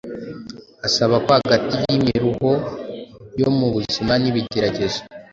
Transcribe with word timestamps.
asaba 0.87 1.15
ko 1.23 1.29
hagati 1.37 1.73
y’imiruho 1.83 2.51
yo 3.39 3.49
mu 3.57 3.67
buzima 3.75 4.13
n’ibigeragezo, 4.21 4.99